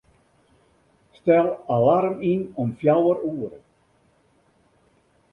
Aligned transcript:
Stel 1.17 1.49
alarm 1.75 2.15
yn 2.31 2.41
om 2.63 2.69
fjouwer 2.79 3.19
oere. 3.33 3.59